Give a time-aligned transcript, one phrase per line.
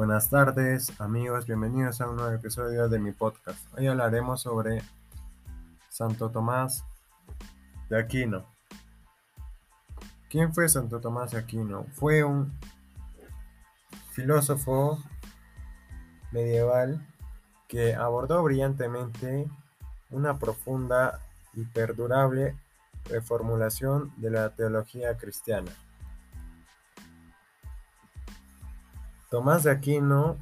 [0.00, 3.58] Buenas tardes amigos, bienvenidos a un nuevo episodio de mi podcast.
[3.76, 4.82] Hoy hablaremos sobre
[5.90, 6.86] Santo Tomás
[7.90, 8.46] de Aquino.
[10.30, 11.84] ¿Quién fue Santo Tomás de Aquino?
[11.92, 12.50] Fue un
[14.12, 14.98] filósofo
[16.32, 17.06] medieval
[17.68, 19.50] que abordó brillantemente
[20.08, 21.20] una profunda
[21.52, 22.56] y perdurable
[23.04, 25.70] reformulación de la teología cristiana.
[29.30, 30.38] Tomás de Aquino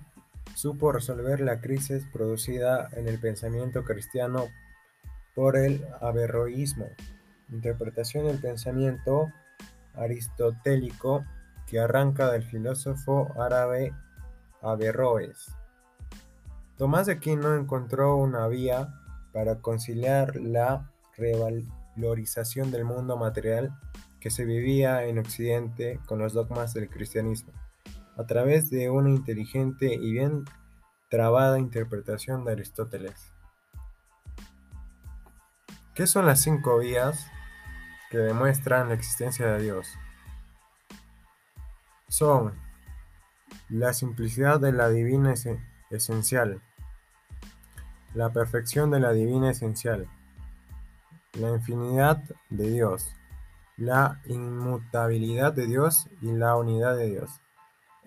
[0.54, 4.46] supo resolver la crisis producida en el pensamiento cristiano
[5.34, 6.86] por el averroísmo,
[7.50, 9.30] interpretación del pensamiento
[9.94, 11.22] aristotélico
[11.66, 13.92] que arranca del filósofo árabe
[14.62, 15.54] Averroes.
[16.78, 18.94] Tomás de Aquino encontró una vía
[19.34, 23.78] para conciliar la revalorización del mundo material
[24.18, 27.52] que se vivía en Occidente con los dogmas del cristianismo
[28.18, 30.44] a través de una inteligente y bien
[31.08, 33.32] trabada interpretación de Aristóteles.
[35.94, 37.30] ¿Qué son las cinco vías
[38.10, 39.88] que demuestran la existencia de Dios?
[42.08, 42.54] Son
[43.68, 45.34] la simplicidad de la divina
[45.90, 46.60] esencial,
[48.14, 50.08] la perfección de la divina esencial,
[51.34, 53.14] la infinidad de Dios,
[53.76, 57.40] la inmutabilidad de Dios y la unidad de Dios.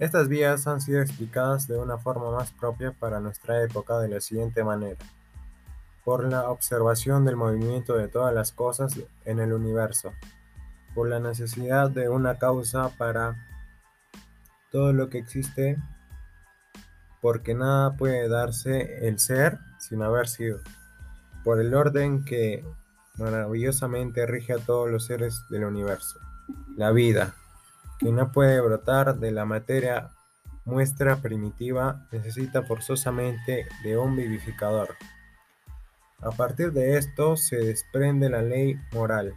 [0.01, 4.19] Estas vías han sido explicadas de una forma más propia para nuestra época de la
[4.19, 4.97] siguiente manera.
[6.03, 10.11] Por la observación del movimiento de todas las cosas en el universo.
[10.95, 13.45] Por la necesidad de una causa para
[14.71, 15.77] todo lo que existe.
[17.21, 20.61] Porque nada puede darse el ser sin haber sido.
[21.43, 22.65] Por el orden que
[23.19, 26.19] maravillosamente rige a todos los seres del universo.
[26.75, 27.35] La vida,
[28.01, 30.09] que no puede brotar de la materia
[30.65, 34.95] muestra primitiva necesita forzosamente de un vivificador.
[36.19, 39.35] A partir de esto se desprende la ley moral.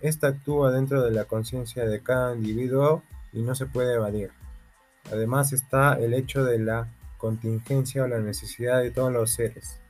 [0.00, 4.32] Esta actúa dentro de la conciencia de cada individuo y no se puede evadir.
[5.12, 9.80] Además está el hecho de la contingencia o la necesidad de todos los seres.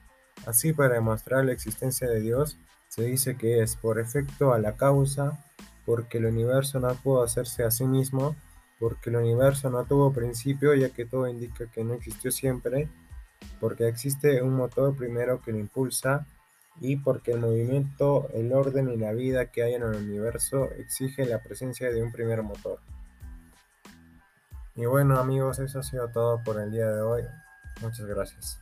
[0.45, 4.77] Así para demostrar la existencia de Dios se dice que es por efecto a la
[4.77, 5.39] causa
[5.85, 8.37] porque el universo no pudo hacerse a sí mismo,
[8.79, 12.89] porque el universo no tuvo principio, ya que todo indica que no existió siempre,
[13.61, 16.27] porque existe un motor primero que lo impulsa,
[16.81, 21.27] y porque el movimiento, el orden y la vida que hay en el universo exige
[21.27, 22.81] la presencia de un primer motor.
[24.75, 27.23] Y bueno amigos, eso ha sido todo por el día de hoy.
[27.83, 28.62] Muchas gracias.